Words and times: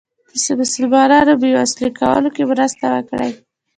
د 0.43 0.45
مسلمانانو 0.61 1.33
بې 1.41 1.49
وسلو 1.57 1.89
کولو 1.99 2.29
کې 2.35 2.43
مرسته 2.51 2.85
وکړي. 2.95 3.31